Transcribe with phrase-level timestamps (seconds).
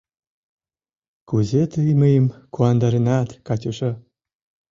[1.29, 3.91] —Кузе тый мыйым куандаренат, Катюша!